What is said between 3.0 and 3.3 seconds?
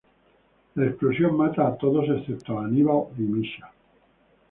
y